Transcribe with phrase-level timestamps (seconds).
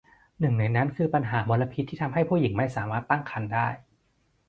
[0.39, 3.67] หนึ่งในนั้นคือปัญหามลพิษที่ทำให้ผู้หญิงไม่สามารถตั้งครรภ์ได้